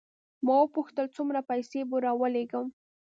ما 0.45 0.53
وپوښتل 0.59 1.05
څومره 1.15 1.39
پیسې 1.49 1.79
به 1.89 1.97
راولېږم. 2.05 2.67